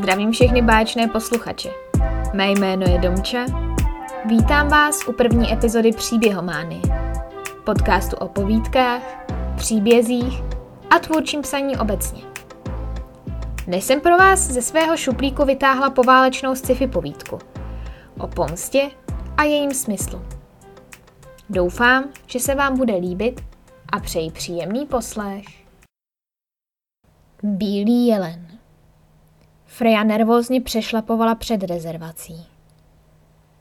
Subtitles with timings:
[0.00, 1.70] Zdravím všechny báječné posluchače.
[2.34, 3.46] Mé jméno je Domča.
[4.24, 6.82] Vítám vás u první epizody Příběhomány.
[7.64, 9.02] Podcastu o povídkách,
[9.56, 10.42] příbězích
[10.90, 12.22] a tvůrčím psaní obecně.
[13.66, 17.38] Dnes jsem pro vás ze svého šuplíku vytáhla poválečnou sci-fi povídku
[18.18, 18.90] o pomstě
[19.36, 20.22] a jejím smyslu.
[21.50, 23.40] Doufám, že se vám bude líbit
[23.92, 25.44] a přeji příjemný poslech.
[27.42, 28.49] Bílý jelen
[29.72, 32.46] Freja nervózně přešlapovala před rezervací.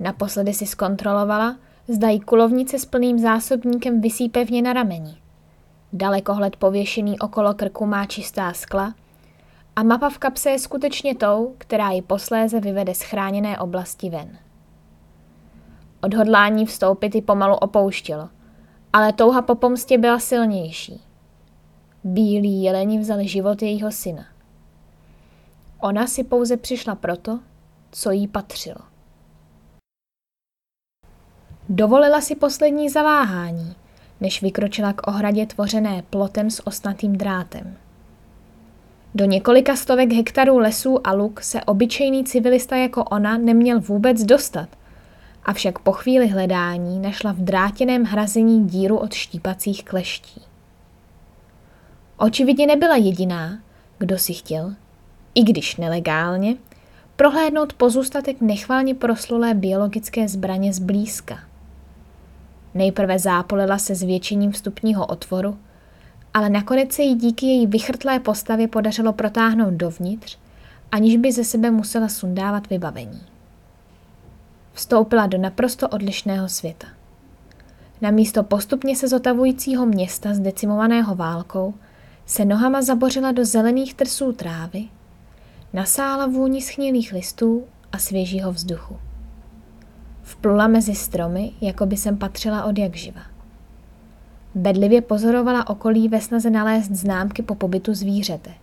[0.00, 1.56] Naposledy si zkontrolovala,
[1.88, 5.16] zda jí kulovnice s plným zásobníkem visí pevně na rameni.
[5.92, 8.94] Dalekohled pověšený okolo krku má čistá skla
[9.76, 14.38] a mapa v kapse je skutečně tou, která ji posléze vyvede z chráněné oblasti ven.
[16.02, 18.28] Odhodlání vstoupit ji pomalu opouštělo,
[18.92, 21.02] ale touha po pomstě byla silnější.
[22.04, 24.26] Bílí jeleni vzali život jejího syna–
[25.80, 27.40] Ona si pouze přišla proto,
[27.90, 28.80] co jí patřilo.
[31.68, 33.76] Dovolila si poslední zaváhání,
[34.20, 37.76] než vykročila k ohradě tvořené plotem s osnatým drátem.
[39.14, 44.68] Do několika stovek hektarů lesů a luk se obyčejný civilista jako ona neměl vůbec dostat,
[45.44, 50.42] avšak po chvíli hledání našla v drátěném hrazení díru od štípacích kleští.
[52.16, 53.58] Očividně nebyla jediná,
[53.98, 54.74] kdo si chtěl,
[55.38, 56.56] i když nelegálně,
[57.16, 61.38] prohlédnout pozůstatek nechválně proslulé biologické zbraně zblízka.
[62.74, 65.58] Nejprve zápolila se zvětšením vstupního otvoru,
[66.34, 70.38] ale nakonec se jí díky její vychrtlé postavě podařilo protáhnout dovnitř,
[70.92, 73.22] aniž by ze sebe musela sundávat vybavení.
[74.72, 76.86] Vstoupila do naprosto odlišného světa.
[78.00, 81.74] Na místo postupně se zotavujícího města zdecimovaného válkou
[82.26, 84.88] se nohama zabořila do zelených trsů trávy,
[85.72, 88.98] nasála vůni schnilých listů a svěžího vzduchu.
[90.22, 93.20] Vplula mezi stromy, jako by sem patřila od jak živa.
[94.54, 98.54] Bedlivě pozorovala okolí ve snaze nalézt známky po pobytu zvířete.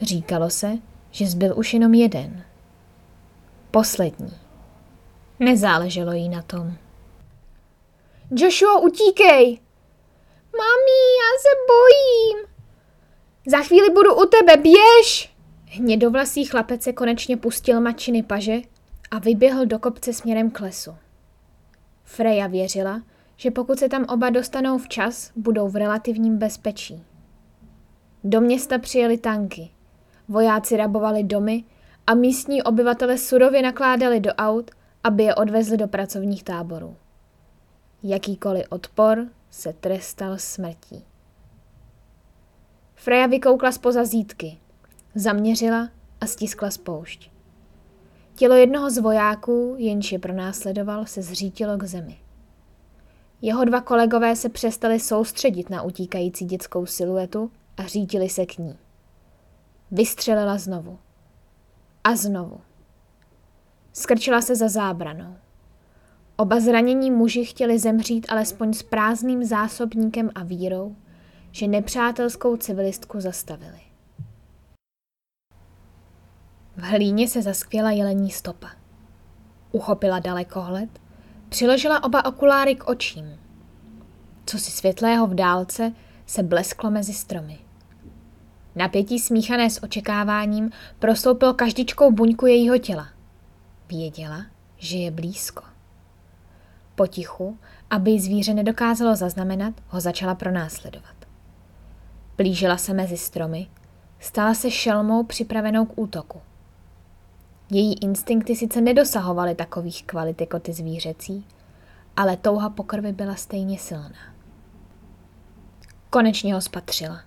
[0.00, 0.78] Říkalo se,
[1.10, 2.44] že zbyl už jenom jeden.
[3.70, 4.32] Poslední.
[5.38, 6.72] Nezáleželo jí na tom.
[8.30, 9.60] Joshua, utíkej!
[10.52, 12.46] Mami, já se bojím.
[13.46, 15.29] Za chvíli budu u tebe, běž!
[15.72, 18.56] Hnědovlasý chlapec se konečně pustil mačiny paže
[19.10, 20.94] a vyběhl do kopce směrem k lesu.
[22.04, 23.02] Freja věřila,
[23.36, 27.04] že pokud se tam oba dostanou včas, budou v relativním bezpečí.
[28.24, 29.70] Do města přijeli tanky.
[30.28, 31.64] Vojáci rabovali domy
[32.06, 34.70] a místní obyvatele surově nakládali do aut,
[35.04, 36.96] aby je odvezli do pracovních táborů.
[38.02, 41.04] Jakýkoliv odpor se trestal smrtí.
[42.94, 44.58] Freja vykoukla spoza zítky–
[45.14, 45.88] Zaměřila
[46.20, 47.30] a stiskla spoušť.
[48.34, 52.18] Tělo jednoho z vojáků, jenž je pronásledoval, se zřítilo k zemi.
[53.42, 58.78] Jeho dva kolegové se přestali soustředit na utíkající dětskou siluetu a řítili se k ní.
[59.90, 60.98] Vystřelila znovu.
[62.04, 62.60] A znovu.
[63.92, 65.36] Skrčila se za zábranou.
[66.36, 70.96] Oba zranění muži chtěli zemřít alespoň s prázdným zásobníkem a vírou,
[71.50, 73.89] že nepřátelskou civilistku zastavili.
[76.80, 78.70] V hlíně se zaskvěla jelení stopa.
[79.72, 80.90] Uchopila dalekohled,
[81.48, 83.38] přiložila oba okuláry k očím.
[84.46, 85.92] Co si světlého v dálce
[86.26, 87.58] se blesklo mezi stromy.
[88.74, 93.08] Napětí smíchané s očekáváním prostoupil každičkou buňku jejího těla.
[93.88, 94.46] Věděla,
[94.76, 95.62] že je blízko.
[96.94, 97.58] Potichu,
[97.90, 101.16] aby zvíře nedokázalo zaznamenat, ho začala pronásledovat.
[102.36, 103.68] Blížila se mezi stromy,
[104.20, 106.40] stala se šelmou připravenou k útoku.
[107.72, 111.46] Její instinkty sice nedosahovaly takových kvalit jako ty zvířecí,
[112.16, 114.34] ale touha po krvi byla stejně silná.
[116.10, 117.20] Konečně ho spatřila.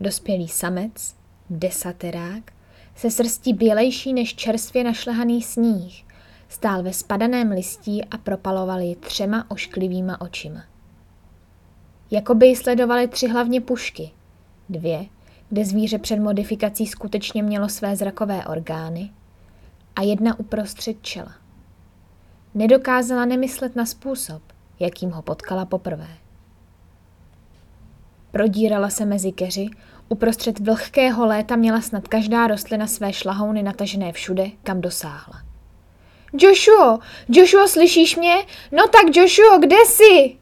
[0.00, 1.16] Dospělý samec,
[1.50, 2.52] desaterák,
[2.94, 6.04] se srstí bělejší než čerstvě našlehaný sníh,
[6.48, 10.64] stál ve spadaném listí a propaloval ji třema ošklivýma očima.
[12.10, 14.10] Jakoby ji sledovaly tři hlavně pušky,
[14.68, 15.06] dvě,
[15.48, 19.10] kde zvíře před modifikací skutečně mělo své zrakové orgány,
[19.98, 21.34] a jedna uprostřed čela.
[22.54, 24.42] Nedokázala nemyslet na způsob,
[24.80, 26.08] jakým ho potkala poprvé.
[28.30, 29.68] Prodírala se mezi keři,
[30.08, 35.42] uprostřed vlhkého léta měla snad každá rostlina své šlahouny natažené všude, kam dosáhla.
[36.32, 36.98] Joshua,
[37.28, 38.36] Joshua, slyšíš mě?
[38.72, 40.36] No tak Joshua, kde jsi?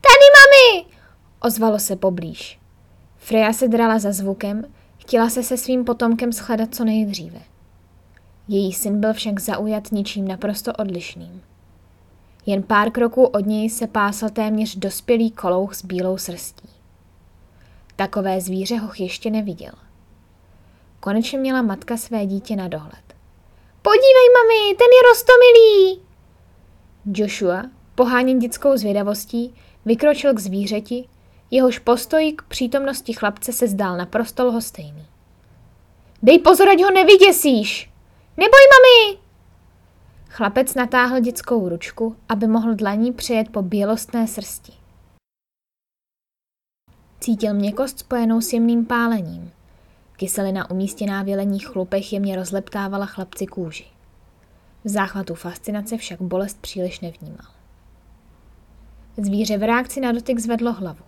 [0.00, 0.86] Tady, mami!
[1.40, 2.60] Ozvalo se poblíž.
[3.16, 4.64] Freja se drala za zvukem,
[5.10, 7.40] Chtěla se se svým potomkem shledat co nejdříve.
[8.52, 11.42] Její syn byl však zaujat ničím naprosto odlišným.
[12.46, 16.68] Jen pár kroků od něj se pásl téměř dospělý kolouch s bílou srstí.
[17.96, 19.72] Takové zvíře hoch ještě neviděl.
[21.00, 23.14] Konečně měla matka své dítě na dohled.
[23.82, 26.00] Podívej, mami, ten je rostomilý!
[27.06, 27.62] Joshua,
[27.94, 29.54] poháněn dětskou zvědavostí,
[29.84, 31.08] vykročil k zvířeti,
[31.50, 35.06] jehož postoj k přítomnosti chlapce se zdál naprosto lhostejný.
[36.22, 37.89] Dej pozor, ať ho nevyděsíš!
[38.36, 39.18] Neboj, mami!
[40.28, 44.72] Chlapec natáhl dětskou ručku, aby mohl dlaní přejet po bělostné srsti.
[47.20, 49.52] Cítil měkost spojenou s jemným pálením.
[50.16, 53.86] Kyselina umístěná v jeleních chlupech jemně rozleptávala chlapci kůži.
[54.84, 57.46] V záchvatu fascinace však bolest příliš nevnímal.
[59.16, 61.04] Zvíře v reakci na dotyk zvedlo hlavu.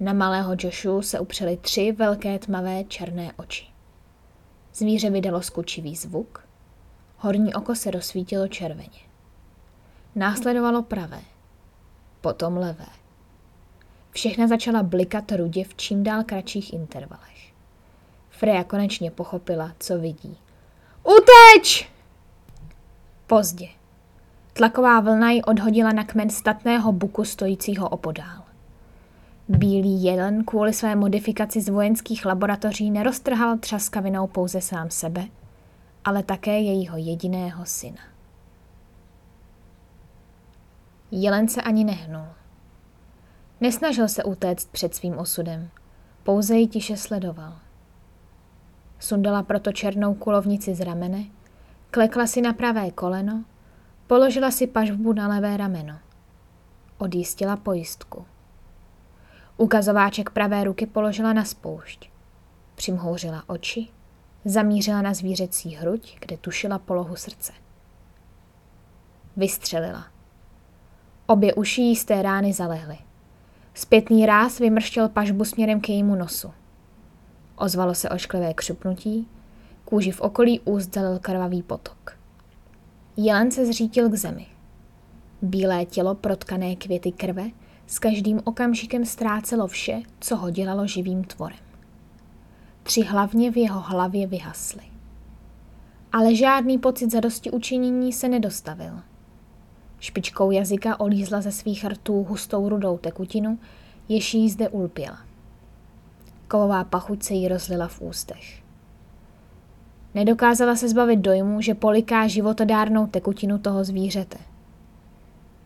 [0.00, 3.75] Na malého Joshu se upřely tři velké tmavé černé oči.
[4.76, 6.48] Zvíře vydalo skučivý zvuk,
[7.18, 9.00] horní oko se rozsvítilo červeně.
[10.14, 11.20] Následovalo pravé,
[12.20, 12.86] potom levé.
[14.10, 17.52] Všechna začala blikat rudě v čím dál kratších intervalech.
[18.30, 20.38] Freja konečně pochopila, co vidí.
[21.04, 21.90] Uteč!
[23.26, 23.68] Pozdě.
[24.52, 28.45] Tlaková vlna ji odhodila na kmen statného buku stojícího opodál.
[29.48, 35.24] Bílý jelen kvůli své modifikaci z vojenských laboratoří neroztrhal třaskavinou pouze sám sebe,
[36.04, 38.02] ale také jejího jediného syna.
[41.10, 42.26] Jelen se ani nehnul.
[43.60, 45.68] Nesnažil se utéct před svým osudem,
[46.22, 47.58] pouze ji tiše sledoval.
[48.98, 51.24] Sundala proto černou kulovnici z ramene,
[51.90, 53.44] klekla si na pravé koleno,
[54.06, 55.98] položila si pažbu na levé rameno.
[56.98, 58.26] Odjistila pojistku.
[59.56, 62.10] Ukazováček pravé ruky položila na spoušť.
[62.74, 63.86] Přimhouřila oči,
[64.44, 67.52] zamířila na zvířecí hruď, kde tušila polohu srdce.
[69.36, 70.06] Vystřelila.
[71.26, 72.98] Obě uši jí z té rány zalehly.
[73.74, 76.52] Zpětný ráz vymrštěl pažbu směrem k jejímu nosu.
[77.56, 79.28] Ozvalo se ošklivé křupnutí,
[79.84, 82.18] kůži v okolí úst zalil krvavý potok.
[83.16, 84.46] Jelen se zřítil k zemi.
[85.42, 87.44] Bílé tělo protkané květy krve
[87.86, 91.58] s každým okamžikem ztrácelo vše, co ho dělalo živým tvorem.
[92.82, 94.82] Tři hlavně v jeho hlavě vyhasly.
[96.12, 99.00] Ale žádný pocit zadosti učinění se nedostavil.
[100.00, 103.58] Špičkou jazyka olízla ze svých rtů hustou rudou tekutinu,
[104.08, 105.18] jež jí zde ulpěla.
[106.48, 108.62] Kovová pachuť se jí rozlila v ústech.
[110.14, 114.38] Nedokázala se zbavit dojmu, že poliká životodárnou tekutinu toho zvířete.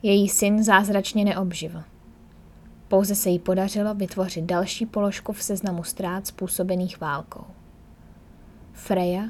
[0.02, 1.82] Její syn zázračně neobživl.
[2.90, 7.44] Pouze se jí podařilo vytvořit další položku v seznamu ztrát způsobených válkou.
[8.72, 9.22] Freja,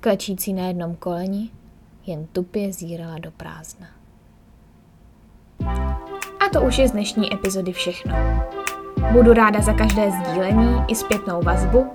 [0.00, 1.50] klečící na jednom koleni,
[2.06, 3.86] jen tupě zírala do prázdna.
[6.40, 8.14] A to už je z dnešní epizody všechno.
[9.12, 11.86] Budu ráda za každé sdílení i zpětnou vazbu,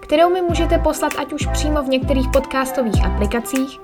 [0.00, 3.78] kterou mi můžete poslat ať už přímo v některých podcastových aplikacích,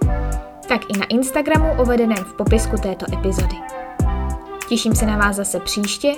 [0.69, 3.57] tak i na Instagramu uvedeném v popisku této epizody.
[4.69, 6.15] Těším se na vás zase příště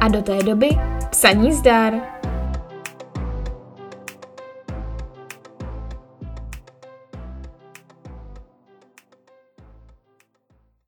[0.00, 0.68] a do té doby
[1.10, 2.17] psaní zdar!